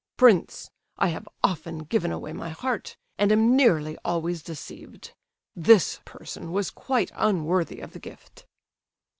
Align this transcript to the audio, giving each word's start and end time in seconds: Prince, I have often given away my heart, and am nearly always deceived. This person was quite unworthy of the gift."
Prince, 0.17 0.71
I 0.97 1.09
have 1.09 1.27
often 1.43 1.83
given 1.83 2.11
away 2.11 2.33
my 2.33 2.49
heart, 2.49 2.97
and 3.19 3.31
am 3.31 3.55
nearly 3.55 3.99
always 4.03 4.41
deceived. 4.41 5.13
This 5.55 5.99
person 6.05 6.51
was 6.51 6.71
quite 6.71 7.11
unworthy 7.13 7.81
of 7.81 7.93
the 7.93 7.99
gift." 7.99 8.47